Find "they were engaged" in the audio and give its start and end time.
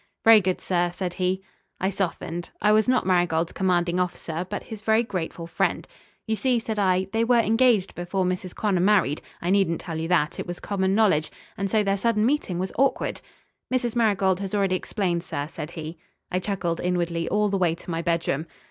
7.13-7.93